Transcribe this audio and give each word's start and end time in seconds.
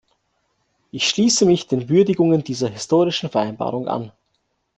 Ich 0.89 1.07
schließe 1.07 1.45
mich 1.45 1.67
den 1.67 1.87
Würdigungen 1.87 2.43
dieser 2.43 2.69
historischen 2.69 3.29
Vereinbarung 3.29 3.87
an. 3.87 4.11